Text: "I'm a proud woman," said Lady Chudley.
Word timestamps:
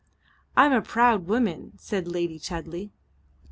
"I'm 0.57 0.71
a 0.73 0.81
proud 0.81 1.27
woman," 1.27 1.73
said 1.77 2.07
Lady 2.07 2.39
Chudley. 2.39 2.89